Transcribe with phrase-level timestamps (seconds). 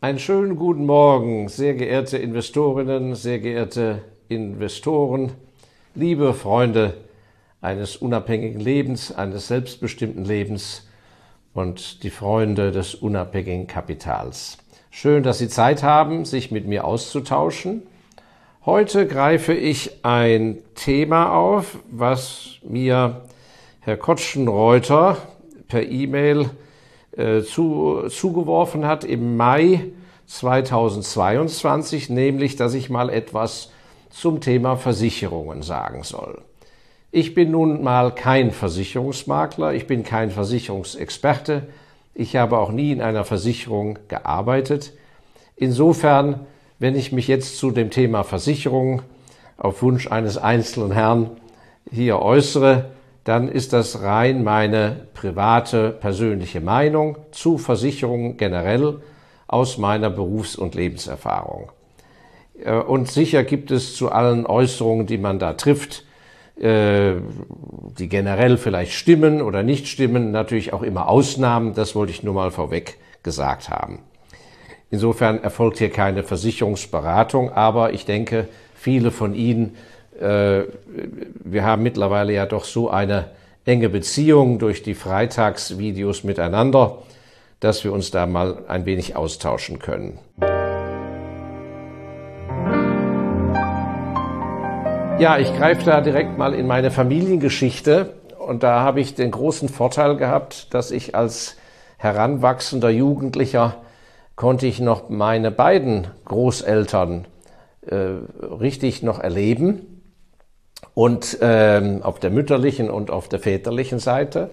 [0.00, 5.32] Einen schönen guten Morgen, sehr geehrte Investorinnen, sehr geehrte Investoren,
[5.96, 6.94] liebe Freunde
[7.60, 10.86] eines unabhängigen Lebens, eines selbstbestimmten Lebens
[11.52, 14.58] und die Freunde des unabhängigen Kapitals.
[14.90, 17.82] Schön, dass Sie Zeit haben, sich mit mir auszutauschen.
[18.64, 23.22] Heute greife ich ein Thema auf, was mir
[23.80, 25.16] Herr Kotschenreuter
[25.66, 26.50] per E-Mail
[27.18, 29.86] äh, zu, zugeworfen hat im Mai
[30.26, 33.72] 2022, nämlich, dass ich mal etwas
[34.08, 36.42] zum Thema Versicherungen sagen soll.
[37.10, 41.66] Ich bin nun mal kein Versicherungsmakler, ich bin kein Versicherungsexperte,
[42.14, 44.92] ich habe auch nie in einer Versicherung gearbeitet.
[45.56, 46.46] Insofern,
[46.78, 49.02] wenn ich mich jetzt zu dem Thema Versicherung
[49.56, 51.30] auf Wunsch eines einzelnen Herrn
[51.90, 52.90] hier äußere,
[53.28, 59.00] dann ist das rein meine private, persönliche Meinung zu Versicherungen generell
[59.46, 61.70] aus meiner Berufs- und Lebenserfahrung.
[62.64, 66.06] Äh, und sicher gibt es zu allen Äußerungen, die man da trifft,
[66.58, 67.16] äh,
[67.98, 71.74] die generell vielleicht stimmen oder nicht stimmen, natürlich auch immer Ausnahmen.
[71.74, 73.98] Das wollte ich nur mal vorweg gesagt haben.
[74.90, 79.76] Insofern erfolgt hier keine Versicherungsberatung, aber ich denke, viele von Ihnen
[80.20, 83.26] wir haben mittlerweile ja doch so eine
[83.64, 86.98] enge Beziehung durch die Freitagsvideos miteinander,
[87.60, 90.18] dass wir uns da mal ein wenig austauschen können.
[95.18, 99.68] Ja, ich greife da direkt mal in meine Familiengeschichte und da habe ich den großen
[99.68, 101.56] Vorteil gehabt, dass ich als
[101.98, 103.74] heranwachsender Jugendlicher
[104.36, 107.26] konnte ich noch meine beiden Großeltern
[107.84, 107.96] äh,
[108.60, 109.87] richtig noch erleben
[110.94, 114.50] und ähm, auf der mütterlichen und auf der väterlichen Seite.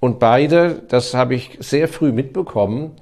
[0.00, 2.96] Und beide, das habe ich sehr früh mitbekommen,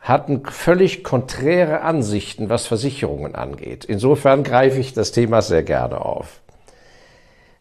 [0.00, 3.84] hatten völlig konträre Ansichten, was Versicherungen angeht.
[3.84, 6.40] Insofern greife ich das Thema sehr gerne auf.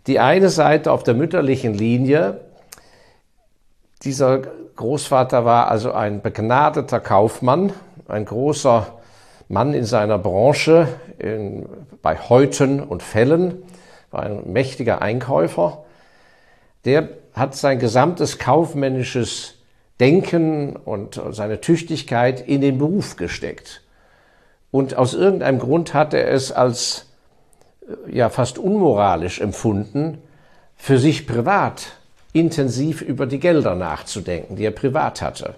[0.08, 2.40] Die eine Seite auf der mütterlichen Linie,
[4.04, 4.42] dieser
[4.76, 7.74] Großvater war also ein begnadeter Kaufmann,
[8.08, 8.88] ein großer
[9.50, 10.88] Mann in seiner Branche,
[11.18, 11.68] in,
[12.02, 13.64] bei Häuten und Fällen,
[14.12, 15.84] war ein mächtiger Einkäufer.
[16.86, 19.56] Der hat sein gesamtes kaufmännisches
[20.00, 23.82] Denken und seine Tüchtigkeit in den Beruf gesteckt.
[24.72, 27.08] Und aus irgendeinem Grund hat er es als
[28.08, 30.20] ja fast unmoralisch empfunden,
[30.76, 31.94] für sich privat
[32.34, 35.56] intensiv über die Gelder nachzudenken, die er privat hatte.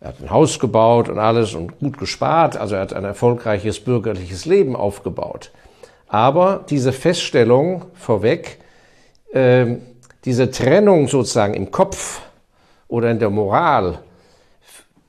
[0.00, 3.80] Er hat ein Haus gebaut und alles und gut gespart, also er hat ein erfolgreiches
[3.80, 5.50] bürgerliches Leben aufgebaut.
[6.08, 8.58] Aber diese Feststellung vorweg,
[9.32, 9.76] äh,
[10.24, 12.22] diese Trennung sozusagen im Kopf
[12.88, 13.98] oder in der Moral,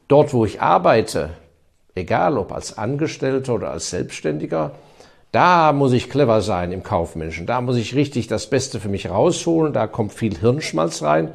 [0.07, 1.31] dort wo ich arbeite,
[1.95, 4.71] egal ob als Angestellter oder als Selbstständiger,
[5.31, 9.09] da muss ich clever sein im Kaufmenschen, da muss ich richtig das Beste für mich
[9.09, 11.31] rausholen, da kommt viel Hirnschmalz rein.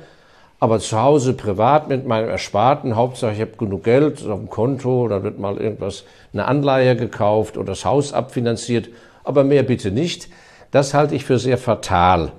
[0.60, 5.08] Aber zu Hause privat mit meinem Ersparten, Hauptsache ich habe genug Geld auf dem Konto,
[5.08, 8.88] da wird mal irgendwas, eine Anleihe gekauft oder das Haus abfinanziert
[9.24, 10.28] aber mehr bitte nicht.
[10.70, 12.32] Das halte ich für sehr fatal.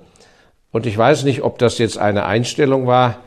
[0.72, 3.18] Und ich weiß nicht, ob das jetzt eine Einstellung war,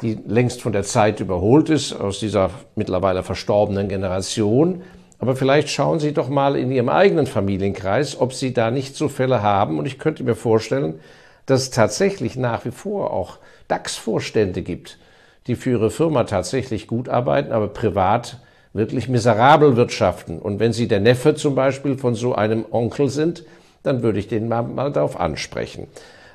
[0.00, 4.82] die längst von der Zeit überholt ist, aus dieser mittlerweile verstorbenen Generation.
[5.18, 9.08] Aber vielleicht schauen Sie doch mal in Ihrem eigenen Familienkreis, ob Sie da nicht so
[9.08, 9.78] Fälle haben.
[9.78, 10.98] Und ich könnte mir vorstellen,
[11.46, 14.98] dass es tatsächlich nach wie vor auch DAX-Vorstände gibt,
[15.46, 18.38] die für ihre Firma tatsächlich gut arbeiten, aber privat
[18.72, 20.38] wirklich miserabel wirtschaften.
[20.38, 23.44] Und wenn Sie der Neffe zum Beispiel von so einem Onkel sind,
[23.82, 25.88] dann würde ich den mal, mal darauf ansprechen.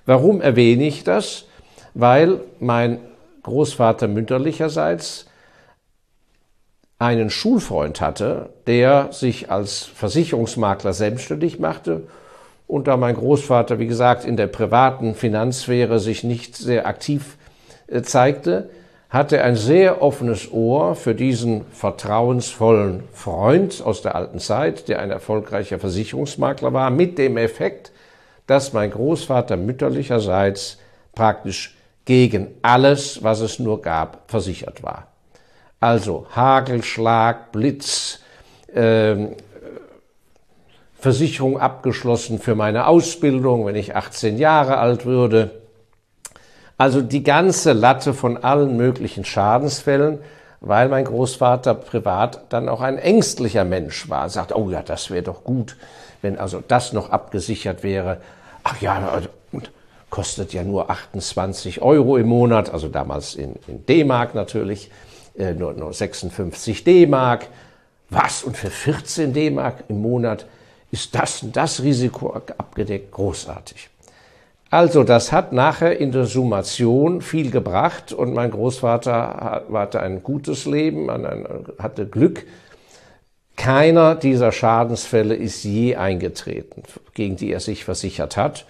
[0.05, 1.45] Warum erwähne ich das?
[1.93, 2.99] Weil mein
[3.43, 5.27] Großvater mütterlicherseits
[6.99, 12.03] einen Schulfreund hatte, der sich als Versicherungsmakler selbstständig machte.
[12.65, 17.37] Und da mein Großvater, wie gesagt, in der privaten Finanzsphäre sich nicht sehr aktiv
[17.87, 18.69] äh, zeigte,
[19.09, 25.11] hatte ein sehr offenes Ohr für diesen vertrauensvollen Freund aus der alten Zeit, der ein
[25.11, 27.91] erfolgreicher Versicherungsmakler war, mit dem Effekt,
[28.47, 30.77] dass mein Großvater mütterlicherseits
[31.13, 35.07] praktisch gegen alles, was es nur gab, versichert war.
[35.79, 38.19] Also Hagelschlag, Blitz,
[38.73, 39.27] äh,
[40.99, 45.61] Versicherung abgeschlossen für meine Ausbildung, wenn ich 18 Jahre alt würde,
[46.77, 50.19] also die ganze Latte von allen möglichen Schadensfällen,
[50.61, 54.29] weil mein Großvater privat dann auch ein ängstlicher Mensch war.
[54.29, 55.75] Sagt, oh ja, das wäre doch gut,
[56.21, 58.21] wenn also das noch abgesichert wäre.
[58.63, 59.29] Ach ja, also,
[60.09, 64.89] kostet ja nur 28 Euro im Monat, also damals in, in D-Mark natürlich,
[65.37, 67.47] äh, nur, nur 56 D-Mark.
[68.09, 68.43] Was?
[68.43, 70.45] Und für 14 D-Mark im Monat
[70.91, 73.11] ist das und das Risiko abgedeckt?
[73.11, 73.89] Großartig.
[74.69, 80.65] Also das hat nachher in der Summation viel gebracht und mein Großvater hatte ein gutes
[80.65, 81.09] Leben,
[81.79, 82.45] hatte Glück.
[83.55, 86.83] Keiner dieser Schadensfälle ist je eingetreten,
[87.13, 88.65] gegen die er sich versichert hat.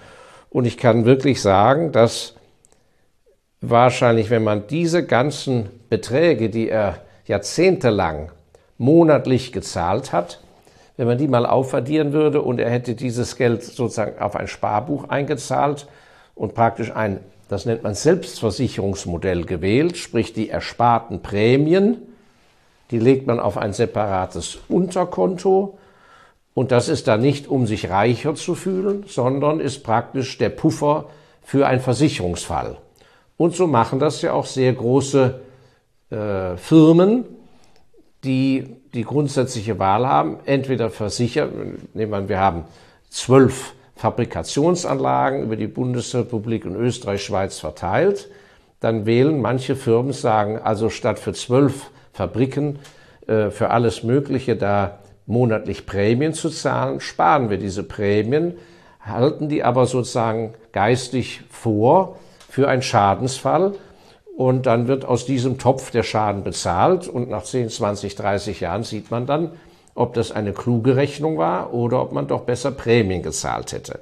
[0.49, 2.35] Und ich kann wirklich sagen, dass
[3.59, 8.31] wahrscheinlich, wenn man diese ganzen Beträge, die er jahrzehntelang
[8.77, 10.39] monatlich gezahlt hat,
[10.97, 15.09] wenn man die mal aufaddieren würde und er hätte dieses Geld sozusagen auf ein Sparbuch
[15.09, 15.87] eingezahlt
[16.35, 21.97] und praktisch ein, das nennt man Selbstversicherungsmodell gewählt, sprich die ersparten Prämien,
[22.91, 25.77] die legt man auf ein separates Unterkonto
[26.55, 31.05] und das ist dann nicht, um sich reicher zu fühlen, sondern ist praktisch der Puffer
[31.43, 32.77] für einen Versicherungsfall.
[33.37, 35.39] Und so machen das ja auch sehr große
[36.09, 37.25] äh, Firmen,
[38.23, 42.63] die die grundsätzliche Wahl haben, entweder versichern, nehmen wir, wir haben
[43.09, 48.29] zwölf Fabrikationsanlagen über die Bundesrepublik und Österreich, Schweiz verteilt,
[48.79, 52.79] dann wählen manche Firmen, sagen also statt für zwölf Fabriken
[53.27, 58.53] äh, für alles Mögliche da monatlich Prämien zu zahlen, sparen wir diese Prämien,
[59.01, 62.17] halten die aber sozusagen geistig vor
[62.49, 63.73] für einen Schadensfall
[64.37, 68.83] und dann wird aus diesem Topf der Schaden bezahlt und nach 10, 20, 30 Jahren
[68.83, 69.53] sieht man dann,
[69.95, 74.01] ob das eine kluge Rechnung war oder ob man doch besser Prämien gezahlt hätte.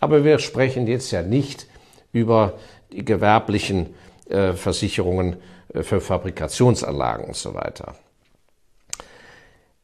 [0.00, 1.66] Aber wir sprechen jetzt ja nicht
[2.12, 2.54] über
[2.92, 3.94] die gewerblichen
[4.30, 5.36] äh, Versicherungen
[5.74, 7.94] äh, für Fabrikationsanlagen und so weiter.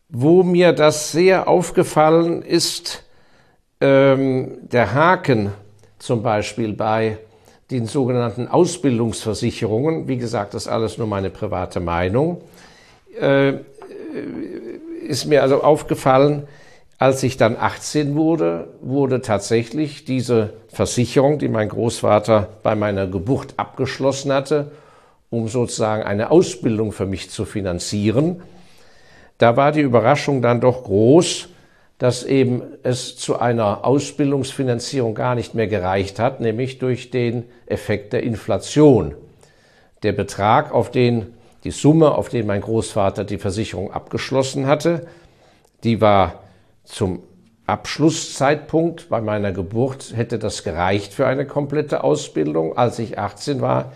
[0.08, 3.04] Wo mir das sehr aufgefallen ist,
[3.82, 5.52] ähm, der Haken
[5.98, 7.18] zum Beispiel bei
[7.74, 12.40] den sogenannten Ausbildungsversicherungen, wie gesagt, das ist alles nur meine private Meinung,
[13.20, 13.54] äh,
[15.06, 16.46] ist mir also aufgefallen,
[16.98, 23.54] als ich dann 18 wurde, wurde tatsächlich diese Versicherung, die mein Großvater bei meiner Geburt
[23.56, 24.70] abgeschlossen hatte,
[25.28, 28.40] um sozusagen eine Ausbildung für mich zu finanzieren,
[29.38, 31.48] da war die Überraschung dann doch groß,
[31.98, 38.12] dass eben es zu einer Ausbildungsfinanzierung gar nicht mehr gereicht hat, nämlich durch den Effekt
[38.12, 39.14] der Inflation.
[40.02, 45.06] Der Betrag, auf den die Summe, auf den mein Großvater die Versicherung abgeschlossen hatte,
[45.82, 46.40] die war
[46.84, 47.22] zum
[47.66, 52.76] Abschlusszeitpunkt bei meiner Geburt hätte das gereicht für eine komplette Ausbildung.
[52.76, 53.92] Als ich 18 war,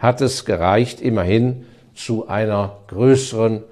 [0.00, 3.62] hat es gereicht immerhin zu einer größeren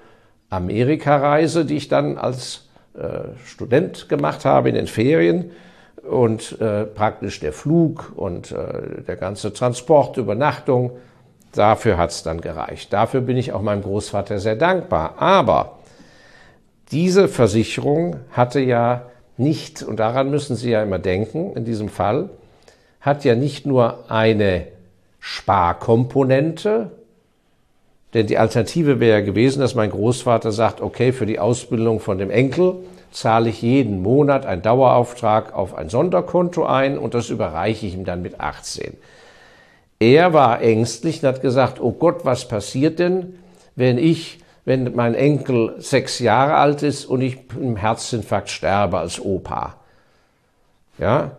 [0.49, 2.69] Amerikareise, die ich dann als
[3.45, 5.51] Student gemacht habe in den Ferien
[6.09, 10.91] und äh, praktisch der Flug und äh, der ganze Transport, Übernachtung,
[11.53, 12.91] dafür hat es dann gereicht.
[12.91, 15.15] Dafür bin ich auch meinem Großvater sehr dankbar.
[15.19, 15.79] Aber
[16.91, 19.05] diese Versicherung hatte ja
[19.37, 22.29] nicht, und daran müssen Sie ja immer denken, in diesem Fall,
[22.99, 24.67] hat ja nicht nur eine
[25.19, 26.91] Sparkomponente,
[28.13, 32.17] denn die Alternative wäre ja gewesen, dass mein Großvater sagt, okay, für die Ausbildung von
[32.17, 32.75] dem Enkel
[33.11, 38.05] zahle ich jeden Monat einen Dauerauftrag auf ein Sonderkonto ein und das überreiche ich ihm
[38.05, 38.97] dann mit 18.
[39.99, 43.37] Er war ängstlich und hat gesagt, oh Gott, was passiert denn,
[43.75, 49.19] wenn ich, wenn mein Enkel sechs Jahre alt ist und ich im Herzinfarkt sterbe als
[49.23, 49.75] Opa?
[50.97, 51.37] Ja,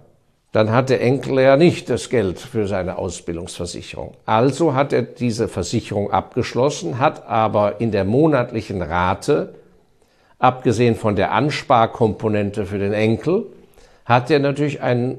[0.52, 4.12] dann hat der Enkel ja nicht das Geld für seine Ausbildungsversicherung.
[4.26, 9.54] Also hat er diese Versicherung abgeschlossen, hat aber in der monatlichen Rate,
[10.38, 13.46] abgesehen von der Ansparkomponente für den Enkel,
[14.04, 15.18] hat er natürlich eine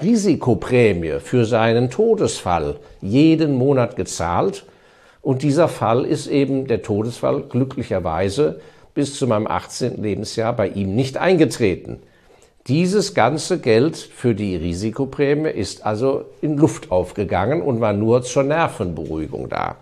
[0.00, 4.64] Risikoprämie für seinen Todesfall jeden Monat gezahlt.
[5.20, 8.60] Und dieser Fall ist eben der Todesfall glücklicherweise
[8.94, 10.02] bis zu meinem 18.
[10.02, 12.00] Lebensjahr bei ihm nicht eingetreten.
[12.66, 18.42] Dieses ganze Geld für die Risikoprämie ist also in Luft aufgegangen und war nur zur
[18.42, 19.76] Nervenberuhigung da.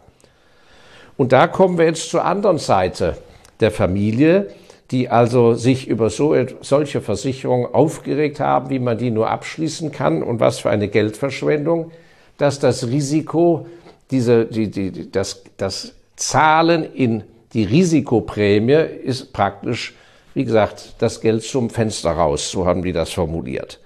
[1.16, 3.16] Und da kommen wir jetzt zur anderen Seite
[3.58, 4.49] der Familie,
[4.92, 10.23] die also sich über so, solche Versicherungen aufgeregt haben, wie man die nur abschließen kann
[10.23, 11.90] und was für eine Geldverschwendung,
[12.38, 13.66] dass das Risiko,
[14.11, 19.94] diese, die, die, das, das Zahlen in die Risikoprämie ist praktisch
[20.38, 23.80] wie gesagt, das Geld zum Fenster raus, so haben die das formuliert.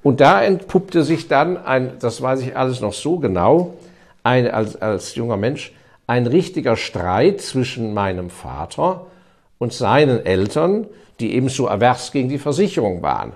[0.02, 3.76] Und da entpuppte sich dann ein, das weiß ich alles noch so genau,
[4.24, 5.74] ein, als, als junger Mensch,
[6.08, 9.08] ein richtiger Streit zwischen meinem Vater
[9.58, 10.88] und seinen Eltern,
[11.24, 13.34] die ebenso erwärts gegen die Versicherung waren.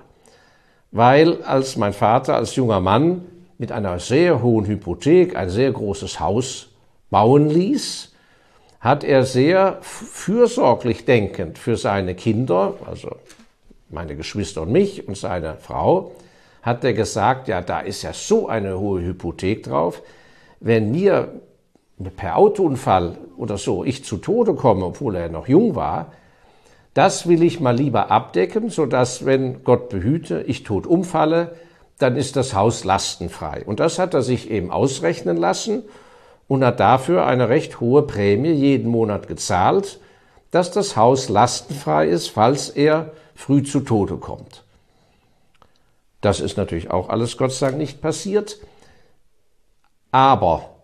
[0.90, 3.22] Weil als mein Vater als junger Mann
[3.56, 6.68] mit einer sehr hohen Hypothek ein sehr großes Haus
[7.10, 8.12] bauen ließ,
[8.80, 13.10] hat er sehr fürsorglich denkend für seine Kinder, also
[13.88, 16.12] meine Geschwister und mich und seine Frau,
[16.62, 20.02] hat er gesagt, ja, da ist ja so eine hohe Hypothek drauf,
[20.60, 21.32] wenn mir
[22.16, 26.12] per Autounfall oder so ich zu Tode komme, obwohl er noch jung war,
[26.98, 31.54] das will ich mal lieber abdecken, sodass, wenn Gott behüte, ich tot umfalle,
[31.98, 33.62] dann ist das Haus lastenfrei.
[33.64, 35.84] Und das hat er sich eben ausrechnen lassen
[36.48, 40.00] und hat dafür eine recht hohe Prämie jeden Monat gezahlt,
[40.50, 44.64] dass das Haus lastenfrei ist, falls er früh zu Tode kommt.
[46.20, 48.58] Das ist natürlich auch alles Gott sei Dank nicht passiert,
[50.10, 50.77] aber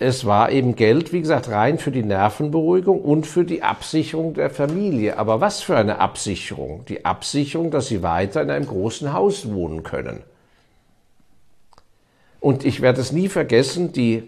[0.00, 4.48] es war eben Geld, wie gesagt, rein für die Nervenberuhigung und für die Absicherung der
[4.48, 5.18] Familie.
[5.18, 6.84] Aber was für eine Absicherung?
[6.88, 10.22] Die Absicherung, dass sie weiter in einem großen Haus wohnen können.
[12.38, 14.22] Und ich werde es nie vergessen, die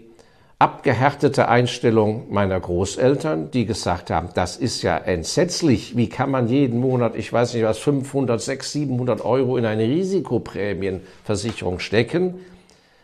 [0.59, 6.79] abgehärtete Einstellung meiner Großeltern, die gesagt haben, das ist ja entsetzlich, wie kann man jeden
[6.79, 12.35] Monat, ich weiß nicht was, 500, 600, 700 Euro in eine Risikoprämienversicherung stecken.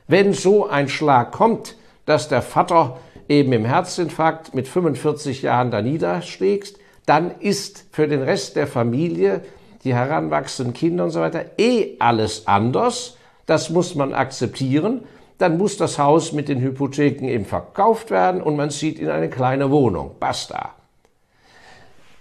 [0.07, 1.75] Wenn so ein Schlag kommt,
[2.07, 2.97] dass der Vater
[3.29, 9.41] eben im Herzinfarkt mit 45 Jahren da niederschlägt, dann ist für den Rest der Familie,
[9.83, 13.17] die heranwachsenden Kinder und so weiter, eh alles anders.
[13.45, 15.03] Das muss man akzeptieren
[15.37, 19.29] dann muss das Haus mit den Hypotheken eben verkauft werden und man zieht in eine
[19.29, 20.15] kleine Wohnung.
[20.19, 20.73] Basta.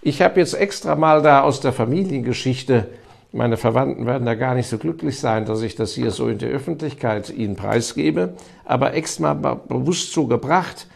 [0.01, 2.89] Ich habe jetzt extra mal da aus der Familiengeschichte,
[3.31, 6.37] meine Verwandten werden da gar nicht so glücklich sein, dass ich das hier so in
[6.37, 10.87] der Öffentlichkeit ihnen preisgebe, aber extra bewusst so gebracht,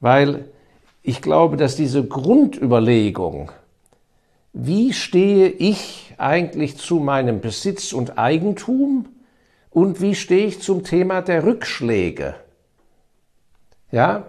[0.00, 0.46] weil
[1.02, 3.50] ich glaube, dass diese Grundüberlegung,
[4.52, 9.06] wie stehe ich eigentlich zu meinem Besitz und Eigentum,
[9.72, 12.34] und wie stehe ich zum Thema der Rückschläge?
[13.90, 14.26] Ja,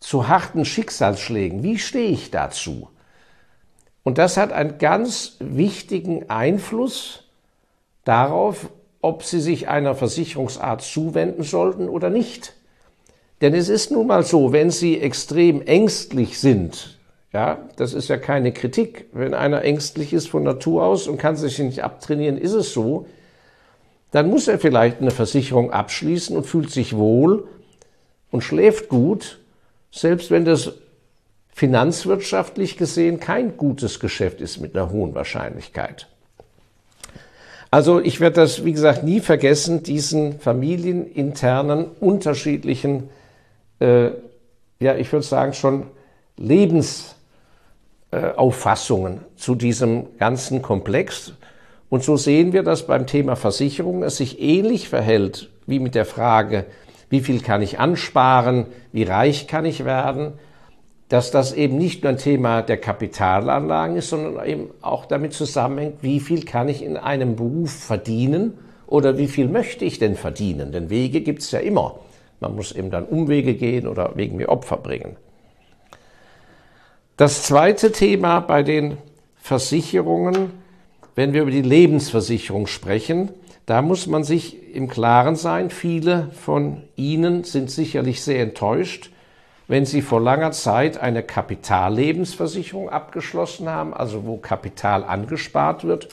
[0.00, 1.62] zu harten Schicksalsschlägen.
[1.62, 2.90] Wie stehe ich dazu?
[4.04, 7.24] Und das hat einen ganz wichtigen Einfluss
[8.04, 8.68] darauf,
[9.00, 12.54] ob Sie sich einer Versicherungsart zuwenden sollten oder nicht.
[13.40, 16.98] Denn es ist nun mal so, wenn Sie extrem ängstlich sind,
[17.32, 19.06] ja, das ist ja keine Kritik.
[19.12, 23.06] Wenn einer ängstlich ist von Natur aus und kann sich nicht abtrainieren, ist es so
[24.14, 27.48] dann muss er vielleicht eine Versicherung abschließen und fühlt sich wohl
[28.30, 29.40] und schläft gut,
[29.90, 30.74] selbst wenn das
[31.54, 36.08] finanzwirtschaftlich gesehen kein gutes Geschäft ist mit einer hohen Wahrscheinlichkeit.
[37.70, 43.10] Also ich werde das, wie gesagt, nie vergessen, diesen familieninternen, unterschiedlichen,
[43.80, 44.10] äh,
[44.80, 45.86] ja, ich würde sagen schon
[46.36, 51.32] Lebensauffassungen äh, zu diesem ganzen Komplex.
[51.88, 56.04] Und so sehen wir, dass beim Thema Versicherung es sich ähnlich verhält wie mit der
[56.04, 56.66] Frage,
[57.10, 60.32] wie viel kann ich ansparen, wie reich kann ich werden,
[61.08, 66.02] dass das eben nicht nur ein Thema der Kapitalanlagen ist, sondern eben auch damit zusammenhängt,
[66.02, 68.54] wie viel kann ich in einem Beruf verdienen
[68.86, 70.72] oder wie viel möchte ich denn verdienen.
[70.72, 72.00] Denn Wege gibt es ja immer.
[72.40, 75.16] Man muss eben dann Umwege gehen oder wegen mir Opfer bringen.
[77.16, 78.96] Das zweite Thema bei den
[79.36, 80.50] Versicherungen
[81.14, 83.30] wenn wir über die Lebensversicherung sprechen,
[83.66, 89.10] da muss man sich im Klaren sein, viele von Ihnen sind sicherlich sehr enttäuscht,
[89.66, 96.08] wenn Sie vor langer Zeit eine Kapitallebensversicherung abgeschlossen haben, also wo Kapital angespart wird,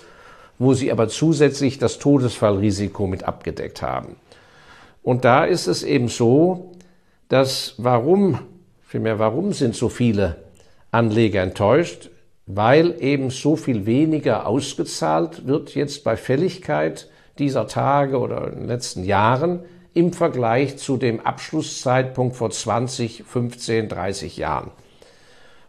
[0.59, 4.15] wo Sie aber zusätzlich das Todesfallrisiko mit abgedeckt haben.
[5.03, 6.71] Und da ist es eben so,
[7.29, 8.39] dass warum,
[8.83, 10.37] vielmehr warum sind so viele
[10.91, 12.11] Anleger enttäuscht?
[12.55, 18.67] weil eben so viel weniger ausgezahlt wird jetzt bei Fälligkeit dieser Tage oder in den
[18.67, 19.61] letzten Jahren
[19.93, 24.71] im Vergleich zu dem Abschlusszeitpunkt vor 20, 15, 30 Jahren.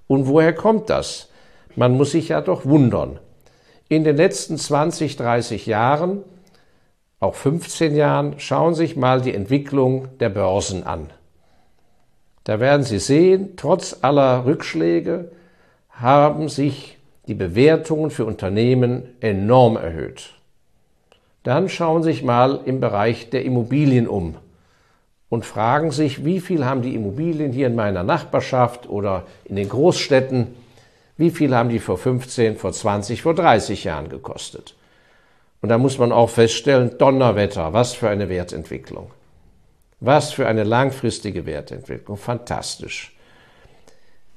[0.07, 1.29] Und woher kommt das?
[1.75, 3.19] Man muss sich ja doch wundern.
[3.89, 6.23] In den letzten 20, 30 Jahren,
[7.21, 11.11] auch 15 Jahren, schauen Sie sich mal die Entwicklung der Börsen an.
[12.45, 15.31] Da werden Sie sehen, trotz aller Rückschläge
[15.91, 16.99] haben sich
[17.29, 20.35] die Bewertungen für Unternehmen enorm erhöht.
[21.43, 24.37] Dann schauen Sie sich mal im Bereich der Immobilien um
[25.29, 29.69] und fragen sich, wie viel haben die Immobilien hier in meiner Nachbarschaft oder in den
[29.69, 30.49] Großstädten,
[31.17, 34.75] wie viel haben die vor 15, vor 20, vor 30 Jahren gekostet.
[35.63, 39.11] Und da muss man auch feststellen, Donnerwetter, was für eine Wertentwicklung.
[40.01, 43.17] Was für eine langfristige Wertentwicklung, fantastisch.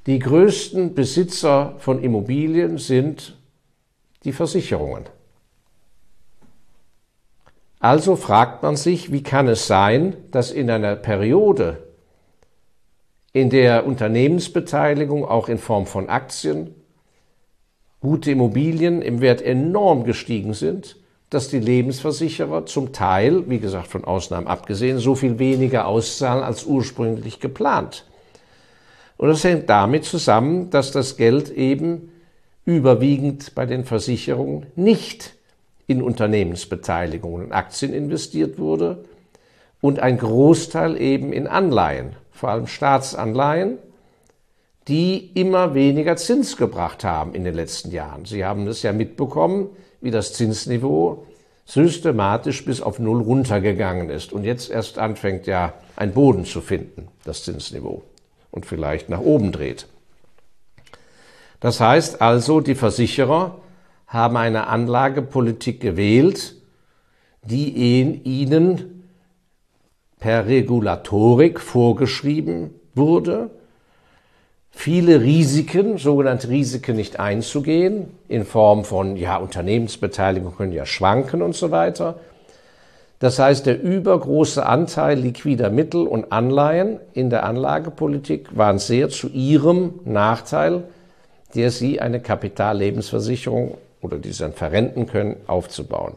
[0.06, 3.36] Die größten Besitzer von Immobilien sind
[4.24, 5.06] die Versicherungen.
[7.80, 11.84] Also fragt man sich, wie kann es sein, dass in einer Periode,
[13.34, 16.74] in der Unternehmensbeteiligung auch in Form von Aktien,
[18.00, 20.98] gute Immobilien im Wert enorm gestiegen sind,
[21.30, 26.66] dass die Lebensversicherer zum Teil, wie gesagt von Ausnahmen abgesehen, so viel weniger auszahlen als
[26.66, 28.06] ursprünglich geplant.
[29.18, 32.12] Und das hängt damit zusammen, dass das Geld eben
[32.66, 35.36] überwiegend bei den Versicherungen nicht
[35.88, 39.06] in Unternehmensbeteiligungen und Aktien investiert wurde
[39.82, 43.78] und ein Großteil eben in Anleihen, vor allem Staatsanleihen,
[44.88, 48.26] die immer weniger Zins gebracht haben in den letzten Jahren.
[48.26, 49.70] Sie haben es ja mitbekommen,
[50.02, 51.26] wie das Zinsniveau
[51.66, 57.08] systematisch bis auf Null runtergegangen ist und jetzt erst anfängt ja ein Boden zu finden,
[57.24, 58.04] das Zinsniveau,
[58.52, 59.88] und vielleicht nach oben dreht.
[61.60, 63.60] Das heißt also, die Versicherer
[64.08, 66.56] haben eine Anlagepolitik gewählt,
[67.44, 69.04] die ihnen
[70.20, 73.52] per Regulatorik vorgeschrieben wurde,
[74.72, 81.56] viele Risiken, sogenannte Risiken nicht einzugehen, in Form von, ja, Unternehmensbeteiligung können ja schwanken und
[81.56, 82.20] so weiter.
[83.20, 89.30] Das heißt, der übergroße Anteil liquider Mittel und Anleihen in der Anlagepolitik waren sehr zu
[89.30, 90.84] ihrem Nachteil,
[91.56, 96.14] der sie eine Kapitallebensversicherung oder die sie dann verrenten können, aufzubauen.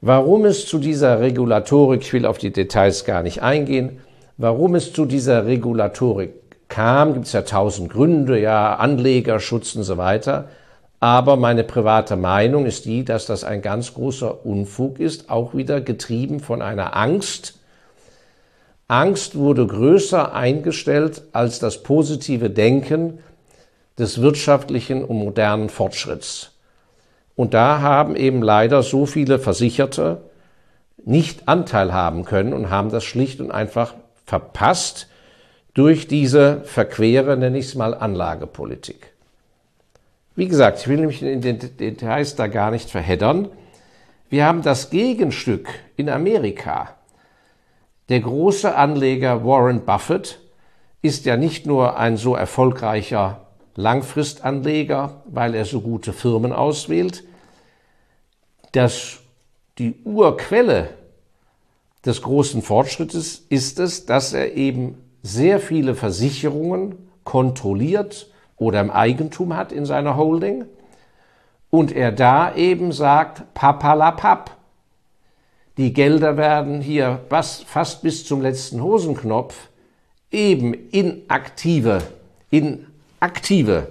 [0.00, 3.98] Warum es zu dieser Regulatorik, ich will auf die Details gar nicht eingehen,
[4.36, 6.32] warum es zu dieser Regulatorik
[6.68, 10.48] kam, gibt es ja tausend Gründe, ja, Anlegerschutz und so weiter.
[11.00, 15.80] Aber meine private Meinung ist die, dass das ein ganz großer Unfug ist, auch wieder
[15.80, 17.58] getrieben von einer Angst.
[18.88, 23.18] Angst wurde größer eingestellt als das positive Denken
[23.98, 26.52] des wirtschaftlichen und modernen Fortschritts.
[27.34, 30.22] Und da haben eben leider so viele Versicherte
[31.04, 35.08] nicht Anteil haben können und haben das schlicht und einfach verpasst
[35.74, 39.12] durch diese verquere, nenne ich es mal, Anlagepolitik.
[40.34, 43.48] Wie gesagt, ich will mich in den Details da gar nicht verheddern.
[44.28, 46.94] Wir haben das Gegenstück in Amerika.
[48.08, 50.38] Der große Anleger Warren Buffett
[51.02, 53.47] ist ja nicht nur ein so erfolgreicher
[53.78, 57.22] Langfristanleger, weil er so gute Firmen auswählt,
[58.72, 59.20] dass
[59.78, 60.88] die Urquelle
[62.04, 69.56] des großen Fortschrittes ist es, dass er eben sehr viele Versicherungen kontrolliert oder im Eigentum
[69.56, 70.64] hat in seiner Holding
[71.70, 74.56] und er da eben sagt, papalapap,
[75.76, 79.68] die Gelder werden hier fast bis zum letzten Hosenknopf
[80.32, 82.02] eben in aktive,
[82.50, 82.87] in
[83.20, 83.88] aktive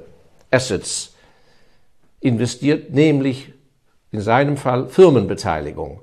[0.52, 1.13] Assets
[2.20, 3.54] investiert, nämlich
[4.12, 6.02] in seinem Fall Firmenbeteiligung,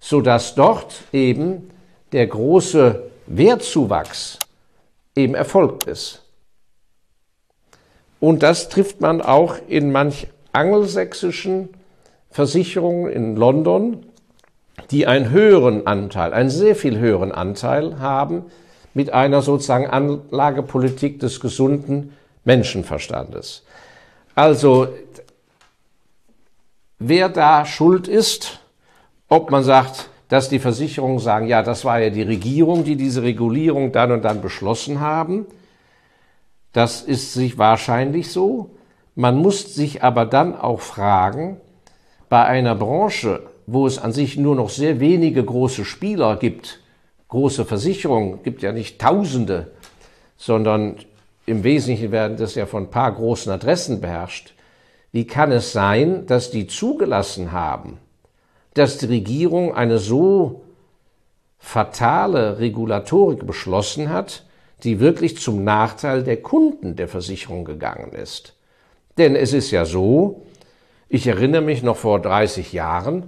[0.00, 1.70] sodass dort eben
[2.12, 4.38] der große Wertzuwachs
[5.16, 6.22] eben erfolgt ist.
[8.20, 11.68] Und das trifft man auch in manch angelsächsischen
[12.30, 14.06] Versicherungen in London,
[14.90, 18.46] die einen höheren Anteil, einen sehr viel höheren Anteil haben
[18.92, 22.12] mit einer sozusagen Anlagepolitik des gesunden
[22.44, 23.64] Menschenverstandes.
[24.34, 24.88] Also,
[26.98, 28.60] wer da schuld ist,
[29.28, 33.22] ob man sagt, dass die Versicherungen sagen, ja, das war ja die Regierung, die diese
[33.22, 35.46] Regulierung dann und dann beschlossen haben,
[36.72, 38.70] das ist sich wahrscheinlich so.
[39.14, 41.60] Man muss sich aber dann auch fragen,
[42.28, 46.80] bei einer Branche, wo es an sich nur noch sehr wenige große Spieler gibt,
[47.28, 49.70] große Versicherungen, gibt ja nicht Tausende,
[50.36, 50.96] sondern
[51.46, 54.54] im Wesentlichen werden das ja von ein paar großen Adressen beherrscht.
[55.12, 57.98] Wie kann es sein, dass die zugelassen haben,
[58.74, 60.62] dass die Regierung eine so
[61.58, 64.44] fatale Regulatorik beschlossen hat,
[64.82, 68.54] die wirklich zum Nachteil der Kunden der Versicherung gegangen ist?
[69.18, 70.42] Denn es ist ja so,
[71.08, 73.24] ich erinnere mich noch vor 30 Jahren,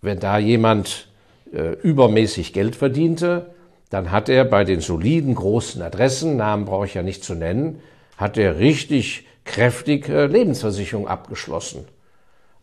[0.00, 1.08] wenn da jemand
[1.52, 3.54] äh, übermäßig Geld verdiente,
[3.90, 7.80] dann hat er bei den soliden großen Adressen, Namen brauche ich ja nicht zu nennen,
[8.16, 11.86] hat er richtig kräftig äh, Lebensversicherung abgeschlossen.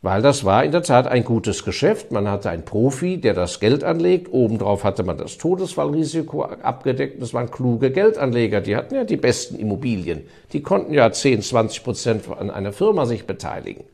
[0.02, 2.12] Weil das war in der Tat ein gutes Geschäft.
[2.12, 4.32] Man hatte einen Profi, der das Geld anlegt.
[4.32, 7.20] Obendrauf hatte man das Todesfallrisiko abgedeckt.
[7.20, 8.62] Das waren kluge Geldanleger.
[8.62, 10.28] Die hatten ja die besten Immobilien.
[10.54, 13.86] Die konnten ja 10, 20 Prozent an einer Firma sich beteiligen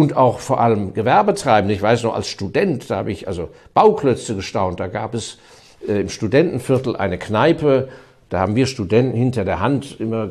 [0.00, 1.74] und auch vor allem Gewerbetreibende.
[1.74, 4.80] Ich weiß noch, als Student, da habe ich also Bauklötze gestaunt.
[4.80, 5.38] Da gab es
[5.86, 7.88] äh, im Studentenviertel eine Kneipe.
[8.30, 10.30] Da haben wir Studenten hinter der Hand immer,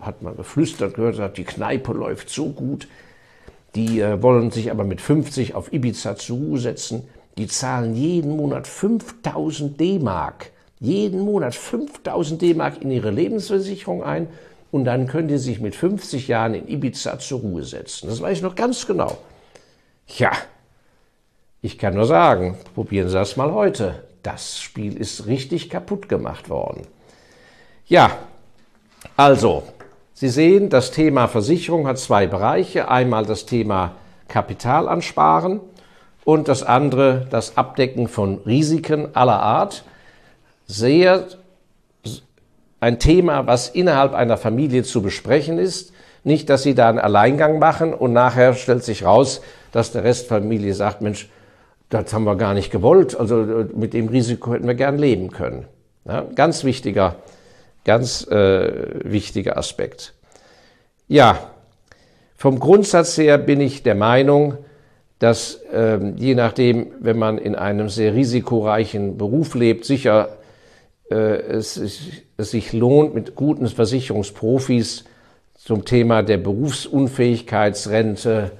[0.00, 2.88] hat man geflüstert, gehört, hat, die Kneipe läuft so gut.
[3.74, 7.04] Die äh, wollen sich aber mit 50 auf Ibiza zur Ruhe setzen.
[7.38, 10.50] Die zahlen jeden Monat 5000 D-Mark.
[10.78, 14.28] Jeden Monat 5000 D-Mark in ihre Lebensversicherung ein
[14.70, 18.08] und dann könnt ihr sich mit 50 Jahren in Ibiza zur Ruhe setzen.
[18.08, 19.18] Das weiß ich noch ganz genau.
[20.06, 20.32] Ja,
[21.62, 24.02] ich kann nur sagen, probieren Sie das mal heute.
[24.22, 26.86] Das Spiel ist richtig kaputt gemacht worden.
[27.86, 28.18] Ja,
[29.16, 29.64] also,
[30.14, 32.88] Sie sehen, das Thema Versicherung hat zwei Bereiche.
[32.88, 33.92] Einmal das Thema
[34.28, 35.60] Kapitalansparen
[36.24, 39.84] und das andere das Abdecken von Risiken aller Art.
[40.66, 41.26] Sehr
[42.80, 45.92] ein Thema, was innerhalb einer Familie zu besprechen ist.
[46.24, 49.40] Nicht, dass sie da einen Alleingang machen und nachher stellt sich raus,
[49.72, 51.28] dass der Rest der Familie sagt, Mensch,
[51.88, 55.66] das haben wir gar nicht gewollt, also mit dem Risiko hätten wir gern leben können.
[56.04, 57.16] Ja, ganz wichtiger,
[57.84, 58.70] ganz äh,
[59.04, 60.14] wichtiger Aspekt.
[61.08, 61.50] Ja,
[62.36, 64.56] vom Grundsatz her bin ich der Meinung,
[65.18, 70.39] dass ähm, je nachdem, wenn man in einem sehr risikoreichen Beruf lebt, sicher äh,
[71.14, 75.04] es, es sich lohnt, mit guten Versicherungsprofis
[75.56, 78.52] zum Thema der Berufsunfähigkeitsrente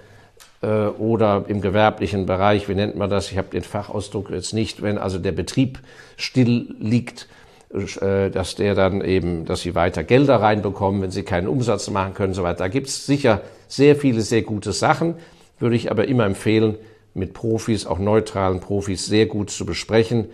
[0.63, 3.31] äh, oder im gewerblichen Bereich, wie nennt man das?
[3.31, 5.79] Ich habe den Fachausdruck jetzt nicht, wenn also der Betrieb
[6.17, 7.29] still liegt,
[7.73, 12.15] äh, dass der dann eben, dass sie weiter Gelder reinbekommen, wenn sie keinen Umsatz machen
[12.15, 12.59] können, so weiter.
[12.59, 15.15] Da gibt es sicher sehr viele, sehr gute Sachen,
[15.59, 16.77] würde ich aber immer empfehlen,
[17.15, 20.27] mit Profis, auch neutralen Profis, sehr gut zu besprechen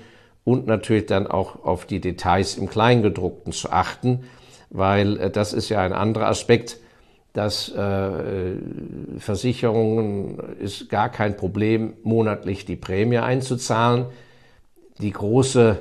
[0.46, 4.24] und natürlich dann auch auf die Details im Kleingedruckten zu achten,
[4.70, 6.78] weil äh, das ist ja ein anderer Aspekt,
[7.32, 8.52] dass äh,
[9.18, 14.06] Versicherungen ist gar kein Problem, monatlich die Prämie einzuzahlen.
[15.00, 15.80] Die große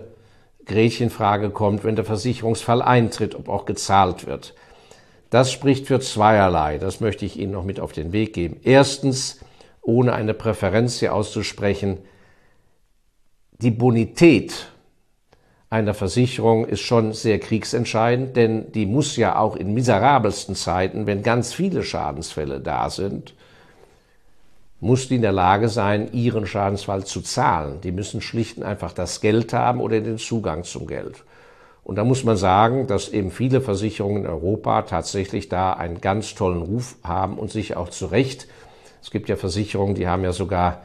[0.66, 4.56] Gretchenfrage kommt, wenn der Versicherungsfall eintritt, ob auch gezahlt wird.
[5.30, 6.80] Das spricht für zweierlei.
[6.80, 8.58] Das möchte ich Ihnen noch mit auf den Weg geben.
[8.64, 9.40] Erstens,
[9.84, 12.00] ohne eine Präferenz hier auszusprechen,
[13.60, 14.72] die Bonität
[15.70, 21.24] einer Versicherung ist schon sehr kriegsentscheidend, denn die muss ja auch in miserabelsten Zeiten, wenn
[21.24, 23.34] ganz viele Schadensfälle da sind,
[24.80, 27.82] muss die in der Lage sein, ihren Schadensfall zu zahlen.
[27.82, 31.24] Die müssen schlicht und einfach das Geld haben oder den Zugang zum Geld.
[31.84, 36.36] Und da muss man sagen, dass eben viele Versicherungen in Europa tatsächlich da einen ganz
[36.36, 38.48] tollen Ruf haben und sich auch zu Recht.
[39.02, 40.82] Es gibt ja Versicherungen, die haben ja sogar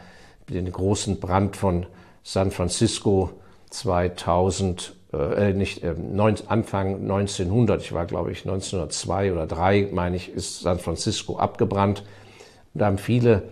[0.49, 1.87] den großen Brand von
[2.23, 3.31] San Francisco
[3.71, 10.17] 2000, äh, nicht, äh, neun, Anfang 1900, ich war glaube ich 1902 oder 3, meine
[10.17, 12.05] ich, ist San Francisco abgebrannt.
[12.75, 13.51] da haben viele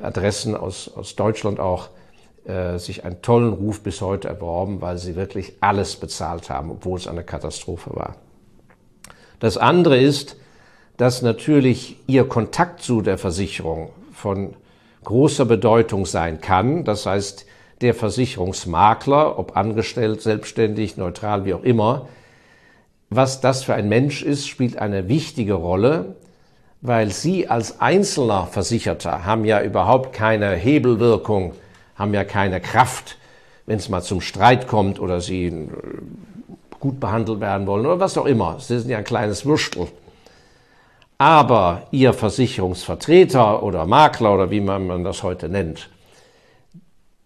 [0.00, 1.88] Adressen aus, aus Deutschland auch
[2.44, 6.98] äh, sich einen tollen Ruf bis heute erworben, weil sie wirklich alles bezahlt haben, obwohl
[6.98, 8.16] es eine Katastrophe war.
[9.40, 10.36] Das andere ist,
[10.96, 14.54] dass natürlich ihr Kontakt zu der Versicherung von
[15.04, 16.84] großer Bedeutung sein kann.
[16.84, 17.46] Das heißt,
[17.80, 22.08] der Versicherungsmakler, ob angestellt, selbstständig, neutral, wie auch immer,
[23.10, 26.16] was das für ein Mensch ist, spielt eine wichtige Rolle,
[26.80, 31.52] weil Sie als einzelner Versicherter haben ja überhaupt keine Hebelwirkung,
[31.94, 33.16] haben ja keine Kraft,
[33.66, 35.68] wenn es mal zum Streit kommt oder Sie äh,
[36.80, 38.58] gut behandelt werden wollen oder was auch immer.
[38.58, 39.88] Sie sind ja ein kleines Würstel.
[41.18, 45.88] Aber Ihr Versicherungsvertreter oder Makler oder wie man das heute nennt,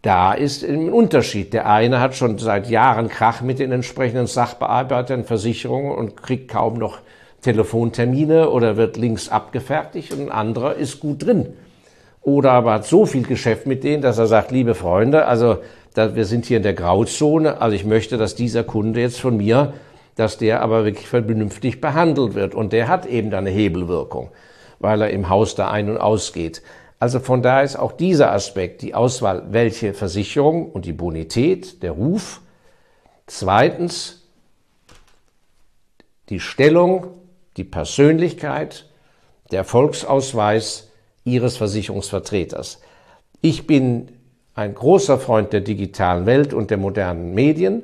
[0.02, 1.52] da ist ein Unterschied.
[1.52, 6.78] Der eine hat schon seit Jahren Krach mit den entsprechenden Sachbearbeitern, Versicherungen und kriegt kaum
[6.78, 6.98] noch
[7.42, 11.54] Telefontermine oder wird links abgefertigt und ein anderer ist gut drin.
[12.22, 15.58] Oder aber hat so viel Geschäft mit denen, dass er sagt, liebe Freunde, also
[15.94, 19.36] da, wir sind hier in der Grauzone, also ich möchte, dass dieser Kunde jetzt von
[19.36, 19.72] mir
[20.20, 22.54] dass der aber wirklich vernünftig behandelt wird.
[22.54, 24.30] Und der hat eben dann eine Hebelwirkung,
[24.78, 26.62] weil er im Haus da ein- und ausgeht.
[27.00, 31.92] Also von daher ist auch dieser Aspekt, die Auswahl, welche Versicherung und die Bonität, der
[31.92, 32.42] Ruf.
[33.26, 34.28] Zweitens,
[36.28, 37.06] die Stellung,
[37.56, 38.86] die Persönlichkeit,
[39.50, 40.90] der Erfolgsausweis
[41.24, 42.80] Ihres Versicherungsvertreters.
[43.40, 44.08] Ich bin
[44.54, 47.82] ein großer Freund der digitalen Welt und der modernen Medien,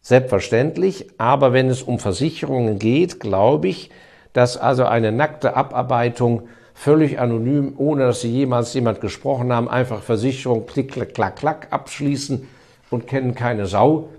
[0.00, 3.90] selbstverständlich, aber wenn es um Versicherungen geht, glaube ich,
[4.32, 10.02] dass also eine nackte Abarbeitung völlig anonym, ohne dass Sie jemals jemand gesprochen haben, einfach
[10.02, 12.46] Versicherung klick, klack, klack, klack abschließen
[12.90, 14.10] und kennen keine Sau.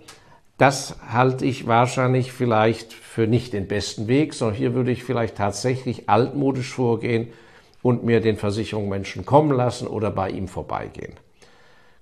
[0.57, 5.35] Das halte ich wahrscheinlich vielleicht für nicht den besten Weg, sondern hier würde ich vielleicht
[5.35, 7.27] tatsächlich altmodisch vorgehen
[7.81, 11.13] und mir den Versicherungsmenschen kommen lassen oder bei ihm vorbeigehen.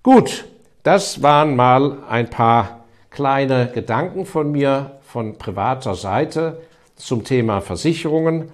[0.04, 0.46] Gut,
[0.84, 6.62] das waren mal ein paar kleine Gedanken von mir von privater Seite
[6.96, 8.52] zum Thema Versicherungen,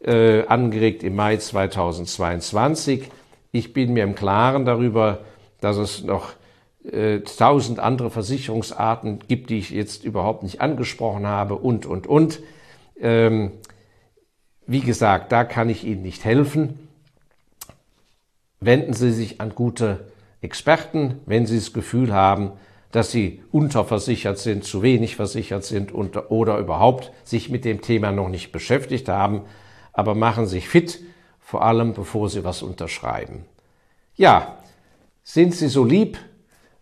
[0.00, 3.10] äh, angeregt im Mai 2022.
[3.52, 5.20] Ich bin mir im Klaren darüber,
[5.60, 6.32] dass es noch
[6.84, 12.40] äh, tausend andere Versicherungsarten gibt, die ich jetzt überhaupt nicht angesprochen habe und, und, und.
[13.00, 13.52] Ähm,
[14.66, 16.88] wie gesagt, da kann ich Ihnen nicht helfen.
[18.60, 20.08] Wenden Sie sich an gute
[20.40, 22.52] Experten, wenn Sie das Gefühl haben,
[22.92, 28.12] dass Sie unterversichert sind, zu wenig versichert sind und, oder überhaupt sich mit dem Thema
[28.12, 29.42] noch nicht beschäftigt haben.
[29.98, 31.00] Aber machen Sie sich fit,
[31.40, 33.44] vor allem bevor Sie was unterschreiben.
[34.14, 34.58] Ja,
[35.24, 36.18] sind Sie so lieb,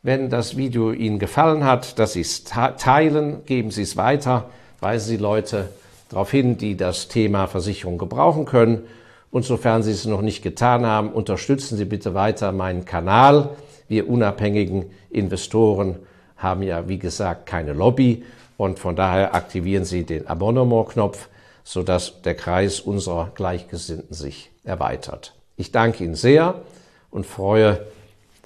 [0.02, 4.50] wenn das Video Ihnen gefallen hat, dass Sie es teilen, geben Sie es weiter,
[4.80, 5.70] weisen Sie Leute
[6.10, 8.82] darauf hin, die das Thema Versicherung gebrauchen können.
[9.30, 13.56] Und sofern Sie es noch nicht getan haben, unterstützen Sie bitte weiter meinen Kanal.
[13.88, 15.96] Wir unabhängigen Investoren
[16.36, 18.24] haben ja, wie gesagt, keine Lobby
[18.58, 21.30] und von daher aktivieren Sie den Abonnement-Knopf,
[21.66, 25.34] sodass der Kreis unserer Gleichgesinnten sich erweitert.
[25.56, 26.62] Ich danke Ihnen sehr
[27.10, 27.84] und freue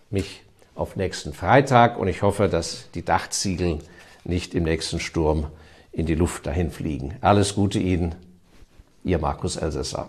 [0.08, 0.40] mich
[0.74, 3.80] auf nächsten Freitag und ich hoffe, dass die Dachziegel
[4.24, 5.48] nicht im nächsten Sturm
[5.92, 7.14] in die Luft dahin fliegen.
[7.20, 8.14] Alles Gute Ihnen,
[9.04, 10.08] Ihr Markus Elsässer.